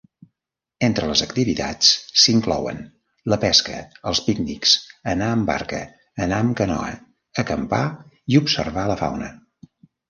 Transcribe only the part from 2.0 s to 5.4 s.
s'inclouen la pesca, els pícnics, anar